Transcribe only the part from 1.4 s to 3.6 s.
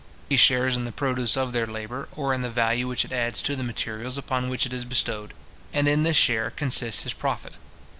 their labour, or in the value which it adds to